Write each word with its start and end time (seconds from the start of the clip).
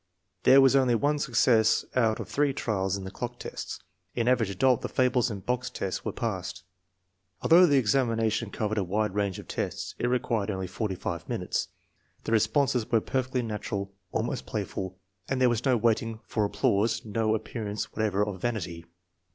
There 0.45 0.61
was 0.61 0.75
only 0.75 0.95
one 0.95 1.19
success 1.19 1.85
out 1.95 2.19
of 2.19 2.27
three 2.27 2.53
trials 2.53 2.97
in 2.97 3.03
the 3.03 3.11
clock 3.11 3.37
test. 3.37 3.83
In 4.15 4.27
Average 4.27 4.49
Adult 4.49 4.81
the 4.81 4.89
fables 4.89 5.29
and 5.29 5.45
box 5.45 5.69
test 5.69 6.03
were 6.03 6.11
passed. 6.11 6.63
Although 7.43 7.67
the 7.67 7.77
examination 7.77 8.49
cov 8.49 8.71
ered 8.71 8.77
a 8.79 8.83
wide 8.83 9.13
range 9.13 9.37
of 9.37 9.47
tests, 9.47 9.93
it 9.99 10.07
required 10.07 10.49
only 10.49 10.65
45 10.65 11.29
minutes. 11.29 11.67
The 12.23 12.31
responses 12.31 12.91
were 12.91 12.99
perfectly 12.99 13.43
natural, 13.43 13.93
almost 14.11 14.47
playful. 14.47 14.97
There 15.27 15.49
was 15.49 15.65
no 15.65 15.77
waiting 15.77 16.21
for 16.25 16.45
applause, 16.45 17.05
no 17.05 17.35
appearance 17.35 17.93
whatever 17.93 18.25
of 18.25 18.41
vanity. 18.41 18.87